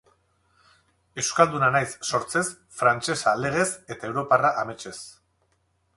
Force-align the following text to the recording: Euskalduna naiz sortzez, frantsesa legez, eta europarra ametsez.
Euskalduna 1.23 1.69
naiz 1.75 1.91
sortzez, 2.11 2.43
frantsesa 2.79 3.37
legez, 3.45 3.69
eta 3.97 4.11
europarra 4.13 4.55
ametsez. 4.63 4.99